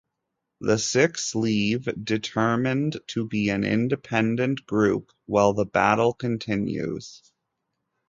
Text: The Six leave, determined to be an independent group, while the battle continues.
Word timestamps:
The 0.61 0.79
Six 0.79 1.35
leave, 1.35 1.87
determined 2.03 3.01
to 3.09 3.27
be 3.27 3.49
an 3.49 3.63
independent 3.63 4.65
group, 4.65 5.11
while 5.27 5.53
the 5.53 5.67
battle 5.67 6.13
continues. 6.13 7.21